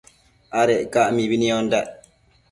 Adec 0.59 0.83
ca 0.93 1.01
mibi 1.15 1.37
niondandac 1.39 1.87